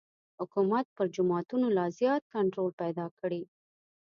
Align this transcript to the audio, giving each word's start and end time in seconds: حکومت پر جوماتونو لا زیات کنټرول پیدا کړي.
حکومت 0.39 0.85
پر 0.95 1.05
جوماتونو 1.15 1.67
لا 1.77 1.85
زیات 1.99 2.23
کنټرول 2.33 2.71
پیدا 2.81 3.05
کړي. 3.19 3.41